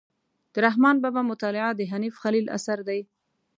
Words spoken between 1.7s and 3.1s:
د حنیف خلیل اثر دی.